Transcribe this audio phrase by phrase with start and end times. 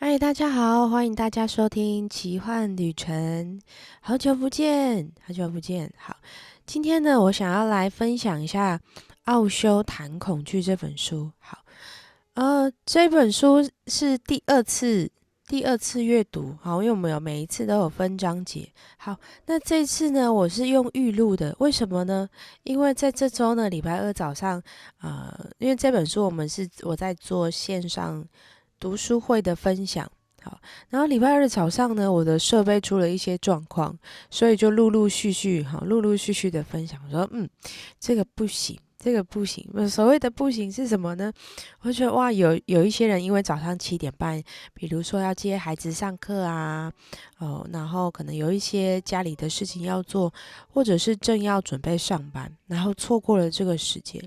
[0.00, 3.60] 嗨，大家好，欢迎大家收听奇幻旅程。
[4.00, 5.92] 好久不见，好久不见。
[5.98, 6.16] 好，
[6.64, 8.78] 今天呢，我想要来分享一下
[9.24, 11.32] 《奥修谈恐惧》这本书。
[11.40, 11.58] 好，
[12.34, 15.10] 呃，这本书是第二次
[15.48, 16.56] 第二次阅读。
[16.60, 18.72] 好，因为我们有每一次都有分章节。
[18.98, 21.56] 好，那这次呢，我是用预录的。
[21.58, 22.28] 为什么呢？
[22.62, 24.62] 因为在这周呢，礼拜二早上，
[25.00, 28.24] 呃，因为这本书我们是我在做线上。
[28.80, 30.10] 读书会的分享，
[30.42, 33.96] 好，然后礼拜二早上呢，我的设备出了一些状况，
[34.30, 37.48] 所以就陆陆续续，哈，陆陆续续的分享，说，嗯，
[37.98, 39.66] 这个不行，这个不行。
[39.88, 41.32] 所谓的不行是什么呢？
[41.80, 44.42] 我觉得哇，有有一些人因为早上七点半，
[44.74, 46.92] 比如说要接孩子上课啊，
[47.38, 50.32] 哦，然后可能有一些家里的事情要做，
[50.72, 54.22] 或者是正要准备上班，然后错过了这个时间。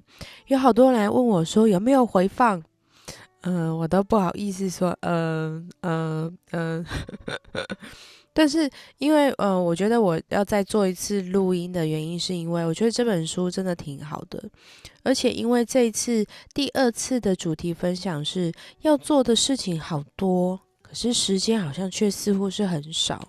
[0.48, 2.62] 有好多人来问我说，有没有回放？
[3.42, 6.86] 嗯，我都不好意思说，嗯嗯嗯，
[8.34, 14.44] 但是因为，嗯，我觉得我要再做一次录音的原因，是因为我觉得这本书真的挺好的，
[15.04, 23.28] 而且因为这一次第二次的主题分享是要做的事情好多，可是时间好像却似乎是很少。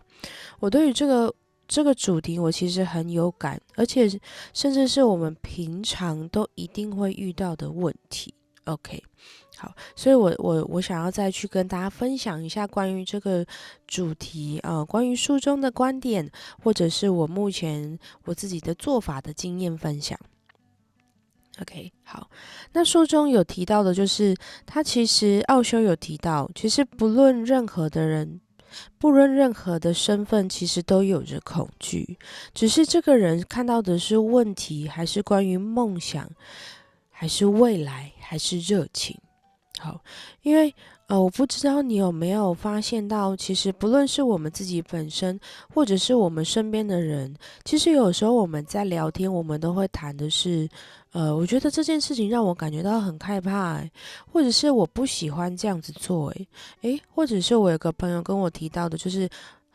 [0.61, 1.35] 我对于这个
[1.67, 4.07] 这个主题，我其实很有感，而且
[4.53, 8.35] 甚至是我们平常都一定会遇到的问题。
[8.65, 9.03] OK。
[9.59, 13.47] 好，所以，我我我想要再去跟大家分享一下关于这个
[13.87, 16.29] 主题啊，关于书中的观点，
[16.63, 20.19] 或者是我目前我自己的做法的经验分享。
[21.61, 22.29] OK，好，
[22.73, 24.35] 那书中有提到的，就是
[24.67, 28.41] 他其实奥修有提到，其实不论任何的人，
[28.99, 32.19] 不论任何的身份，其实都有着恐惧，
[32.53, 36.29] 只是这个人看到的是问题，还是关于梦想，
[37.23, 39.17] 还是未来，还是热情。
[39.79, 40.01] 好，
[40.43, 40.75] 因为
[41.07, 45.39] 呃，我不知道你有没有发现到，其实不论是我们自己本身，
[45.73, 47.33] 或者是我们身边的人，
[47.65, 50.69] 其实有时候我们在聊天，我们都会谈的是，
[51.13, 53.81] 呃，我觉得这件事情让我感觉到很害怕，
[54.33, 56.49] 或者是我不喜欢这样子做，诶，
[56.81, 59.29] 诶，或者是我有个朋友跟我提到的，就是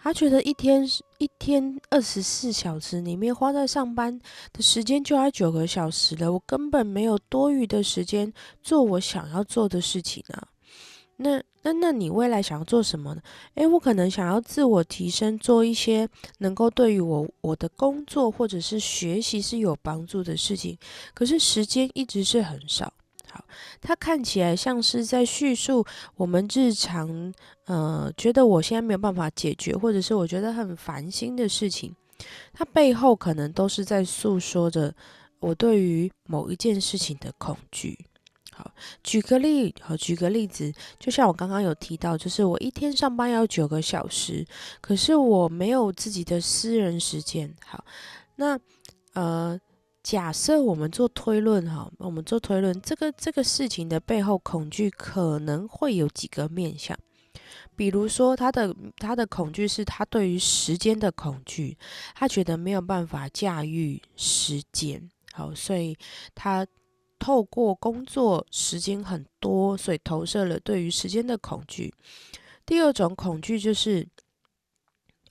[0.07, 0.88] 他觉得一天
[1.18, 4.18] 一天二十四小时里面花在上班
[4.53, 8.31] 的时间就要九个小时了，我根本没有多余的时间
[8.63, 10.47] 做我想要做的事情啊。
[11.18, 13.22] 那那那你未来想要做什么呢？
[13.56, 16.07] 诶，我可能想要自我提升，做一些
[16.38, 20.78] 能够对于我我的工作或者是学习是有帮助的事情。
[21.13, 22.94] 可是时间一直是很少。
[23.30, 23.44] 好，
[23.82, 27.34] 它看起来像是在叙述我们日常，
[27.66, 31.96] 呃，觉得我现在没有办法解决，或者是我觉得很烦心的事情。
[32.54, 34.94] 它背后可能都是在诉说着
[35.40, 37.98] 我对于某一件事情的恐惧。
[38.52, 38.72] 好，
[39.04, 44.44] 举个例，好，举个例子，就像我刚刚有提到，就是我一天上班要九个小时，
[44.82, 47.54] 可是我没有自己的私人时间。
[47.64, 47.86] 好，
[48.38, 48.60] 那
[49.14, 49.60] 呃，
[50.07, 56.97] 假设我们做推论，哈，我们做推论，这个这个事情的背后恐惧可能会有几个面向，
[57.75, 61.78] 比如说他的他的恐惧是他对于时间的恐惧，
[62.16, 65.97] 他觉得没有办法驾驭时间，好，所以
[66.34, 66.66] 他。
[67.19, 71.91] 透过工作时间很多，所以投射了对于时间的恐惧。
[72.63, 74.07] 第二种恐惧就是，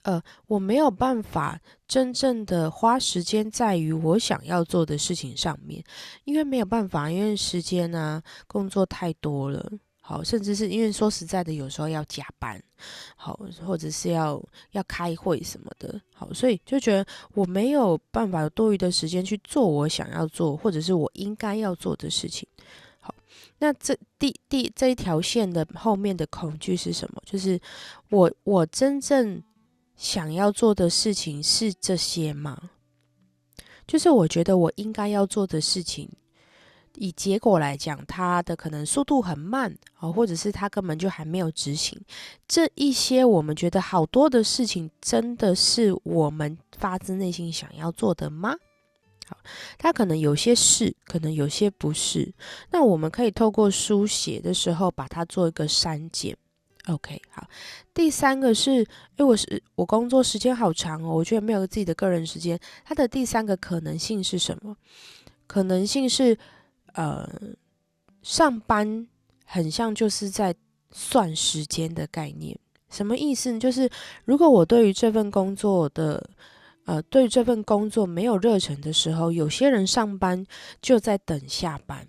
[0.07, 5.83] 呃，我没有办法真正的花时间在于我想要做的事情上面，
[6.23, 9.69] 因为没有办法，因为时间啊，工作太多了。
[9.99, 12.57] 好，甚至是因为说实在的，有时候要加班，
[13.17, 14.41] 好，或者是要
[14.71, 22.47] 要开会什么的，好，所以就觉得我没有办法有多余的时间去做我想要做或者是我应该要做的事情。
[23.01, 23.13] 好，
[23.59, 27.21] 那这第第这一条线的后面的恐惧是什么？
[27.25, 27.59] 就是
[28.09, 29.43] 我我真正
[29.97, 32.69] 想要做的事情是这些吗？
[33.85, 36.09] 就是我觉得我应该要做的事情。
[36.99, 41.99] 以结果来讲，它的可能速度很慢啊，或者是它根本就还没有执行
[42.47, 48.55] 这一些我们觉得好多的事情，真的是我们发自内心想要做的吗？
[49.27, 49.37] 好，
[49.77, 52.33] 它可能有些是，可能有些不是。
[52.71, 56.35] 那我们可以透过书写的时候，把它做一个删减。
[56.87, 57.47] OK，好。
[57.93, 58.85] 第三个是，因
[59.17, 62.59] 为我是我工作时间好长哦，我觉得没有自己的个人时间。
[62.83, 64.75] 它的第三个可能性是什么？
[65.45, 66.37] 可能性是。
[66.93, 67.29] 呃，
[68.23, 69.07] 上班
[69.45, 70.55] 很像就是在
[70.89, 72.57] 算时间的概念，
[72.89, 73.59] 什么意思呢？
[73.59, 73.87] 就是
[74.25, 76.27] 如果我对于这份工作的，
[76.85, 80.43] 呃，对这份工作没有热忱的时候，有些人上班
[80.81, 82.07] 就在等下班，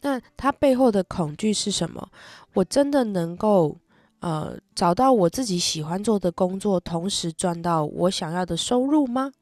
[0.00, 2.10] 那他背后的恐惧是什么？
[2.54, 3.78] 我真的能够
[4.20, 9.32] 呃找到我自己喜欢做的工作，同时赚到我想要的收入吗？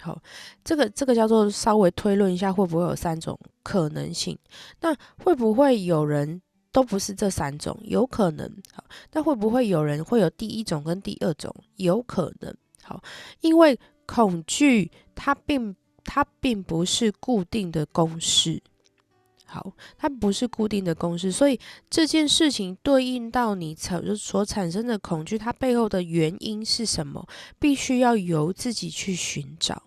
[0.00, 0.20] 好，
[0.64, 4.36] 这个这个叫做稍微推论一下，会不会有三种可能性？
[4.80, 6.40] 那会不会有人
[6.72, 7.78] 都不是这三种？
[7.84, 8.50] 有可能。
[8.72, 8.82] 好，
[9.12, 11.54] 那会不会有人会有第一种跟第二种？
[11.76, 12.52] 有可能。
[12.82, 13.00] 好，
[13.42, 18.60] 因为恐惧它并它并不是固定的公式。
[19.52, 21.60] 好，它不是固定的公式，所以
[21.90, 27.28] 这件事情对应到你产所产生的恐惧，它背后的原因是什么？
[27.58, 29.82] 必须要由自己去寻找。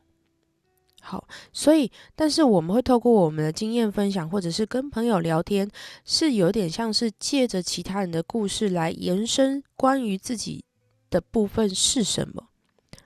[1.02, 5.68] 好，所以但是我们会透过我们的经验分享，或者是跟朋友聊天，
[6.04, 10.64] 是有点像是借着其他人的故事来延伸关于自己
[11.10, 12.50] 的部分是什么。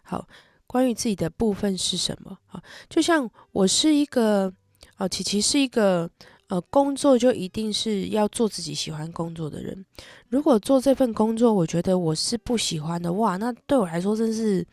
[0.04, 0.28] 好，
[0.68, 2.38] 关于自己的部分是什么？
[2.48, 4.54] 好，就像我是一个，
[4.98, 6.12] 哦，琪琪是一个。
[6.50, 9.86] 呃，工作就一定是要做自己喜欢工作的人。
[10.30, 14.66] 如果做这份工作，我觉得我是不喜欢的，哇，那对我来说真是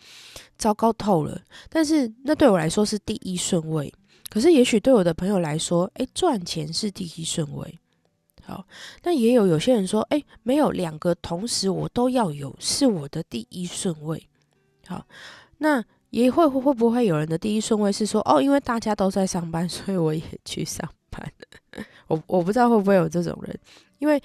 [0.56, 1.38] 糟糕透了。
[1.68, 3.92] 但是那对我来说是第一顺位。
[4.30, 7.78] 可是也许对我的朋友来说，诶，赚钱是第一顺位。
[8.42, 8.66] 好，
[9.02, 14.26] 那也有有些人说，诶，没有两个同时我都要有，是我的第一顺位。
[14.86, 15.06] 好，
[15.58, 21.30] 那也会会不会有人的第一顺位是说，哦，因为大家都在上班，所以我也去上班。
[22.06, 23.58] 我我不知道会不会有这种人，
[23.98, 24.22] 因为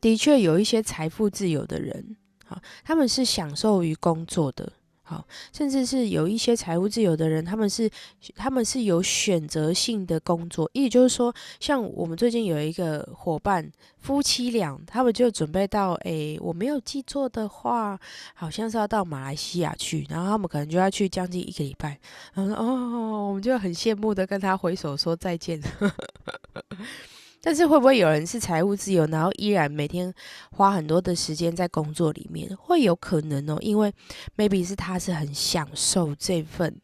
[0.00, 2.16] 的确有一些财富自由的人，
[2.48, 4.72] 啊，他们是享受于工作的。
[5.10, 7.90] 好，甚至是有一些财务自由的人，他们是
[8.36, 13.68] 他们是有选择性的工作，也就是说，像我们最近有一个伙伴
[13.98, 17.98] 夫妻俩，他们就准备到，诶，我没有记错的话，
[18.34, 21.98] 好像是要到马来西亚去，然后他们可能就要去将近一个礼拜，
[22.34, 25.60] 然后哦，我们就很羡慕的跟他挥手说再见。
[27.42, 30.12] 但是会不会有人是财务自由，然后依然每天
[30.52, 32.54] 花很多的时间在工作里面？
[32.56, 33.90] 会有可能哦，因为
[34.36, 36.78] maybe 是他是很享受这份，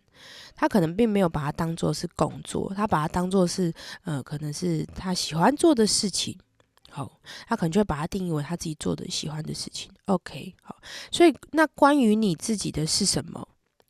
[0.55, 3.71] 他可能并没有把它当做是工作，他把它当做是
[4.05, 6.39] 呃，可能是他喜欢做的事情。
[6.89, 9.91] 好，他可能就会把它定义为他自己做的喜欢的事情。
[10.07, 10.75] OK，好，
[11.11, 13.47] 所以那关于你自己的是什么？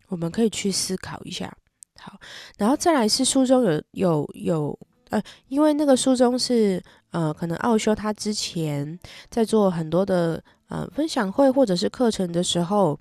[0.08, 1.56] 我们可以去思考一下。
[2.00, 2.18] 好，
[2.58, 4.78] 然后再来是书中有有有。
[5.10, 8.98] 呃，因为那个书中是呃，可能奥修他之前
[9.30, 12.98] 在做很多的呃分享会或者是课程的时候，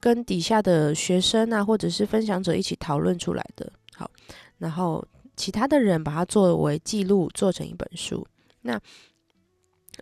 [0.00, 3.72] 跟底下的学生啊或者是分享者一起讨论出来的。
[3.94, 4.08] 好，
[4.58, 5.04] 然后
[5.36, 8.24] 其他的人把它作为记录，做成一本书。
[8.62, 8.80] 那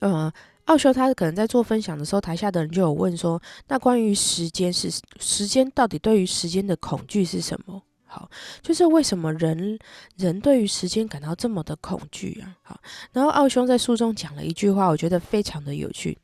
[0.00, 0.30] 呃，
[0.66, 7.82] 奥修他可能在做分享的时候，台下的人就有问说：那关于时间是时间，到底对于时间的恐惧是什么？
[8.08, 8.30] 好，
[8.62, 9.78] 就是为什么人
[10.16, 12.56] 人对于时间感到这么的恐惧啊？
[12.62, 12.80] 好，
[13.12, 16.16] 然后奥兄在书中讲了一句话，我觉得非常的有趣。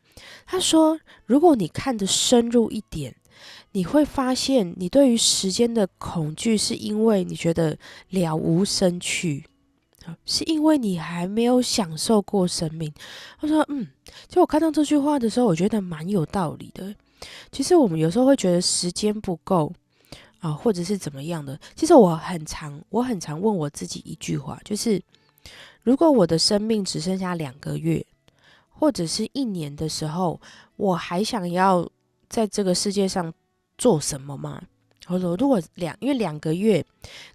[0.46, 3.14] 他说：“如果你看得深入一点，
[3.72, 7.76] 你会发现，你对于时间的恐惧，是因为你觉得
[8.10, 9.44] 了无生趣，
[10.24, 12.92] 是因为你还没有享受过生命。”
[13.40, 13.88] 他说：“嗯，
[14.28, 16.94] 就我看到这句话的时候，我觉得蛮有道理的。
[17.50, 19.72] 其实我们有时候会觉得时间不够。”
[20.42, 21.56] 啊，或者是怎么样的？
[21.76, 25.00] 其实我很常，我很常问我自己一句话，就是
[25.84, 28.04] 如果我的生命只剩下两个月，
[28.68, 30.40] 或者是一年的时候，
[30.74, 31.88] 我还想要
[32.28, 33.32] 在这个世界上
[33.78, 34.60] 做什么吗？
[35.06, 36.84] 我说，如果两，因为两个月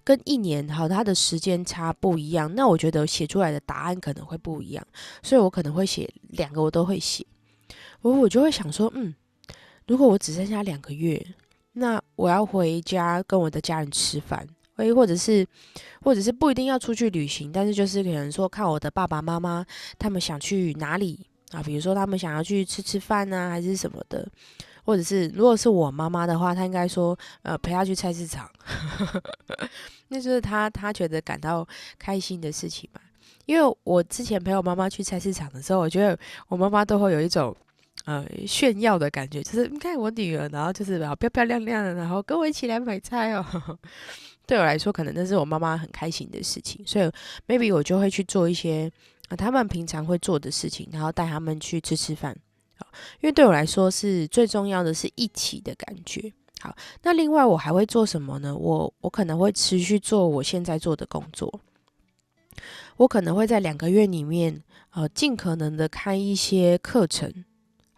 [0.04, 4.86] 跟一年，好，它的时间差不一样，那我觉得写出来的答案可能会不一样，
[5.22, 7.26] 所以我可能会写两个，我都会写。
[8.02, 9.14] 我我就会想说，嗯，
[9.86, 11.26] 如果我只剩下两个月。
[11.78, 14.44] 那我要回家跟我的家人吃饭，
[14.76, 15.46] 诶，或者是，
[16.02, 19.64] 或者是不一定要出去旅行，但是就是可能说看我的爸爸妈妈
[19.96, 24.28] 他们想去哪里啊，比如说他们想要去吃吃饭啊，还是什么的，
[24.84, 28.50] 或者是如果是我妈妈的话，她应该说呃陪她去菜市场，
[30.08, 31.66] 那就是她她觉得感到
[31.96, 33.00] 开心的事情嘛。
[33.46, 36.18] 因为我之前陪我妈妈去菜市场的时候，我觉得
[36.48, 37.56] 我妈妈都会有一种。
[38.08, 43.44] 呃，炫耀的感觉就是你看我女儿，然后就是好漂漂亮亮的，然后跟我一起来买菜哦。
[44.48, 47.10] 对我来说，可能那是我妈妈很开心的事情，所以
[47.46, 48.90] maybe 我就会去做一些
[49.28, 52.34] 啊他们平常会做的事情，然后带他们去吃吃饭。
[52.78, 52.86] 好，
[53.20, 56.32] 因为对我来说是最重要的是一起的感觉。
[56.60, 58.56] 好，那另外我还会做什么呢？
[58.56, 61.60] 我我可能会持续做我现在做的工作。
[62.96, 64.62] 我可能会在两个月里面，
[64.92, 67.44] 呃，尽可能的开一些课程。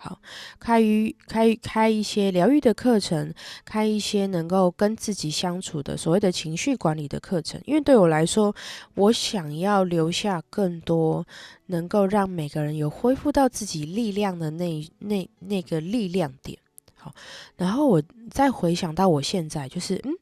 [0.02, 0.18] 好，
[0.58, 3.34] 开于开开一些疗愈的课程，
[3.66, 7.60] 开一些能够跟自己相处的所谓的情绪管理的课程。
[7.66, 8.54] 因为对我来说，
[8.94, 11.26] 我想要留下更多
[11.66, 16.58] 能够让每个人有恢复到自己力量的那那那个力量点。
[16.94, 17.14] 好，
[17.58, 20.14] 然后我再回想到我现在，就是嗯，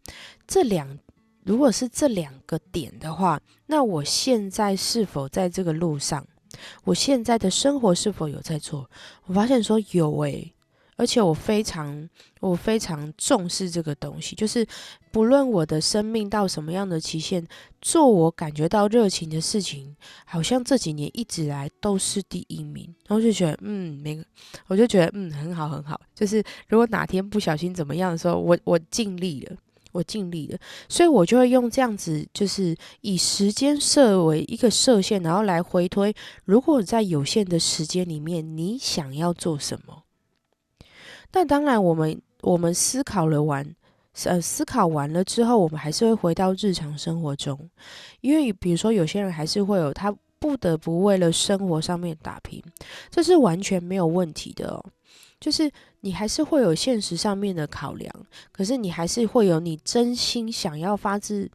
[0.45, 0.99] 这两
[1.45, 6.27] 如果是这两个点的话，那我现在是否在这个路上？
[6.85, 8.91] 我现在的生活是否有在做？
[9.27, 10.53] 我发现说有诶，
[10.97, 12.09] 而且我非常
[12.41, 14.67] 我非常重视这个东西，就是
[15.13, 17.45] 不论我的生命到什么样的期限，
[17.81, 22.93] 做我感觉到热情的事情，好像这几年一直来都是第一名。
[23.07, 24.25] 然后就觉得嗯，每个
[24.67, 29.57] 我就觉得嗯很好很好，就是如果哪天不小心怎么样的时候，我我尽力了。
[29.93, 36.15] 我尽力了，所以我就会用这样子，就是以时间设为一个设限，然后来回推。
[36.45, 40.03] 如果在有限的时间里面，你想要做什么？
[41.33, 43.75] 那当然，我们我们思考了完，
[44.25, 47.69] 呃，思考完了之后，我们还是会回到日常生活中，
[48.21, 52.63] 因为比如说，有些人还是会有他不得不为了生活上面打拼，
[53.11, 54.85] 这是完全没有问题的哦。
[55.41, 58.13] 就是你还是会有现实上面的考量，
[58.53, 61.51] 可是你还是会有你真心想要发自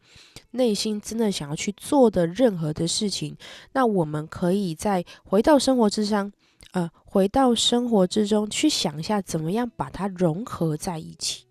[0.50, 3.34] 内心真的想要去做的任何的事情。
[3.72, 6.30] 那我们可以再回到生活之上，
[6.72, 11.46] 呃，回到生活之中去想一下，怎么样把它融合在一起。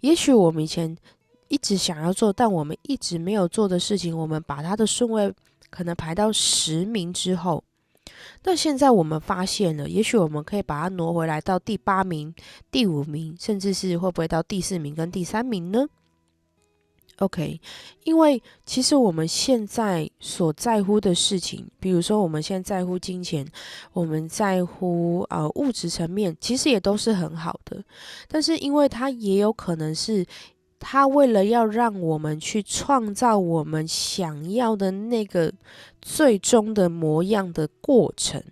[0.00, 0.96] 也许我们以前
[1.46, 5.32] 一直想要做，但我们一直没有做的事情，我们把它的顺位
[5.70, 7.62] 可能排到十名之后。
[8.44, 12.34] 那现在我们发现了，也许我们可以把它挪回来到第八名、
[12.70, 15.86] 第五名，甚至是会不会到第四名跟第三名呢
[17.18, 17.60] ？OK，
[18.04, 23.46] 因为其实我们现在所在乎的事情，比如说我们现在在乎金钱，
[23.92, 27.82] 我们在乎呃物质层面，其实也都是很好的，
[28.28, 30.24] 但是因为它也有可能是。
[30.78, 35.52] 他为了要让我们去创造我们想要的那个
[36.00, 38.42] 最终的模样的过程，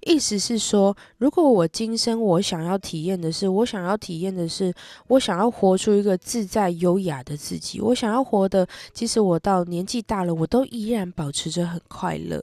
[0.00, 4.72] 意思是说，如果我今生我想要体验的是，我想要体验的是，
[5.08, 12.42] 我想要活出一个自在优雅的自己，我想要活的，即使我到年纪大了，我都依然保持着很快乐。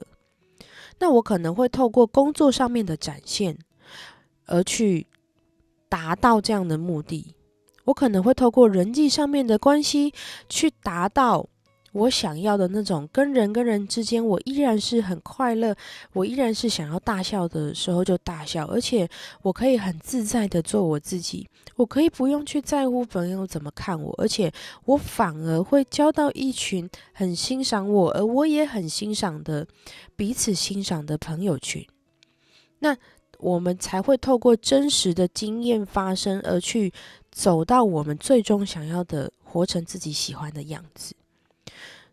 [0.98, 3.58] 那我可能会透过工作上面的展现，
[4.46, 5.06] 而去
[5.88, 7.34] 达到这样的目的。
[7.84, 10.12] 我可能会透过人际上面的关系
[10.48, 11.46] 去达到
[11.92, 15.74] 我想要的那种跟人跟人之间，我依然是很快乐，
[16.12, 19.08] 我依然是想要大笑的时候就大笑，而且
[19.42, 24.52] 我可以很自在的做我自己，我可以不用去在乎朋友怎么看我，而且
[24.84, 29.66] 我反而会交到一群很欣赏我，而我也很欣赏的
[30.14, 31.84] 彼此欣赏的朋友群。
[32.78, 32.96] 那
[33.38, 36.92] 我们才会透过真实的经验发生而去。
[37.30, 41.14] 走到我们最终想要的，活成自己喜欢的样子。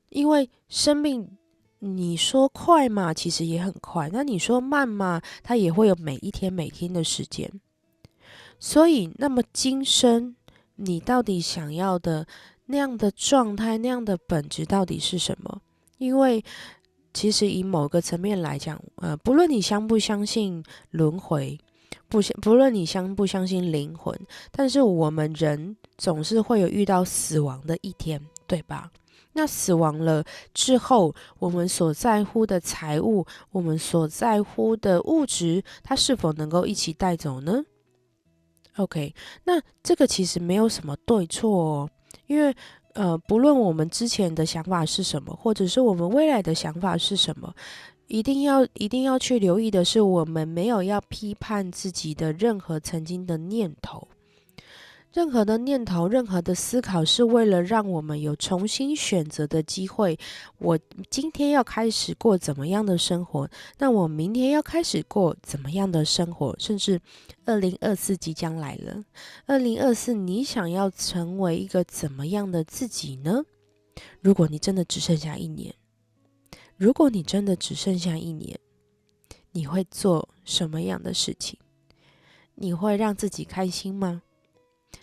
[0.10, 1.38] 因为生命，
[1.80, 7.52] 你说快嘛，其实也很快；那你说慢嘛，它也会有每一天每天的时间。
[8.60, 10.36] 所以，那么今生
[10.76, 12.26] 你到底想要的
[12.68, 15.62] 那样的状态、那样的本质到底是什么？
[15.98, 16.44] 因为
[17.14, 21.60] 其实以某个层面来讲，呃，不论你相不相信轮回。
[22.08, 24.18] 不相不论你相不相信灵魂，
[24.52, 28.92] 但是我们人总是会有遇到死亡的一天，对吧？
[29.34, 37.64] 那死亡了之后，我们所在乎的财物，我们所在乎的物质，它是否能够一起带走呢
[38.78, 39.14] ？OK，
[39.44, 41.90] 那这个其实没有什么对错哦，
[42.26, 42.56] 因为
[42.94, 47.54] 呃，不论我们之前的想法是什么，或者是我们未来的想法是什么。
[48.08, 54.08] 一定要一定要去留意的是，我们没有要批判自己的任何曾经的念头，
[55.12, 60.18] 任何的念头，任何的思考，是为了让我们有重新选择的机会。
[60.60, 63.50] 我今天要开始过怎么样的生活？
[63.78, 66.56] 那我明天要开始过怎么样的生活？
[66.60, 67.02] 甚至
[67.44, 69.04] 二零二四即将来了，
[69.48, 73.44] 二零二四，你想要成为一个怎么样的自己呢？
[74.22, 75.76] 如果你真的只剩下一年。
[76.78, 78.60] 如果你真的只剩下一年，
[79.52, 81.58] 你会做什么样的事情？
[82.54, 84.22] 你会让自己开心吗？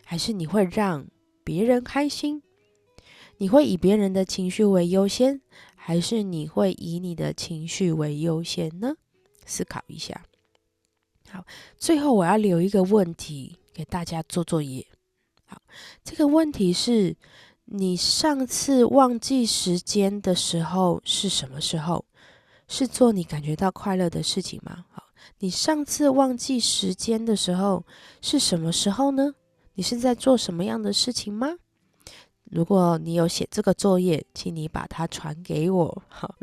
[0.04, 1.09] 还是你会让
[1.43, 2.45] 别人开心？
[3.38, 5.40] 你会以别人的情绪为优先，
[5.75, 8.95] 还是你会以你的情绪为优先呢？
[9.45, 10.25] 思考一下。
[11.28, 11.45] 好，
[11.76, 14.87] 最后我要留一个问题给大家做作业。
[15.45, 15.61] 好，
[16.04, 17.16] 这个问题是。
[17.66, 22.04] 你上次忘记时间的时候是什么时候？
[22.66, 24.87] 是做你感觉到快乐的事情吗？
[24.90, 25.02] 好，
[25.38, 27.85] 你上次忘记时间的时候
[28.23, 29.35] 是什么时候呢？
[29.75, 31.56] 你是在做什么样的事情吗？
[32.44, 36.02] 如果你有写这个作业，请你把它传给我。
[36.09, 36.35] 好，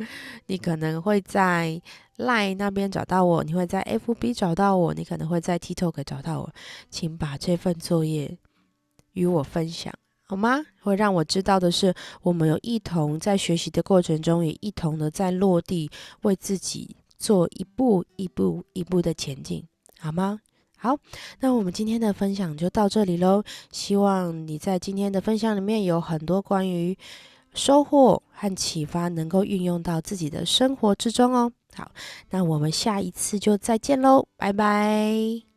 [0.46, 1.82] 你可能会在
[2.18, 6.54] Line 那边找到我，你会在 FB 找到我，你可能会在 TikTok 找到我，
[6.90, 8.38] 请把这份作业
[9.14, 9.92] 与我分享，
[10.32, 10.66] 好吗？
[10.82, 19.62] 会让我知道的是，我们有一同在学习的过程中，也一同的在落地，为自己做一步一步一步的前进，
[20.00, 20.40] 好吗？
[20.78, 20.98] 好，
[21.42, 23.44] 那我们今天的分享就到这里喽。
[23.74, 26.98] 希望你在今天的分享里面有很多关于
[27.54, 31.52] 收获和启发，能够运用到自己的生活之中哦。
[31.76, 31.92] 好，
[32.30, 35.51] 那我们下一次就再见喽，拜拜。